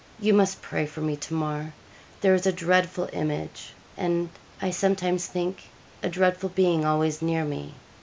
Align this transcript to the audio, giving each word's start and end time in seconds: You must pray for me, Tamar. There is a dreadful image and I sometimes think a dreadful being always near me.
You 0.19 0.33
must 0.33 0.63
pray 0.63 0.87
for 0.87 0.99
me, 1.01 1.15
Tamar. 1.15 1.73
There 2.21 2.33
is 2.33 2.47
a 2.47 2.51
dreadful 2.51 3.07
image 3.13 3.73
and 3.95 4.29
I 4.59 4.71
sometimes 4.71 5.27
think 5.27 5.65
a 6.01 6.09
dreadful 6.09 6.49
being 6.49 6.83
always 6.83 7.21
near 7.21 7.45
me. 7.45 7.75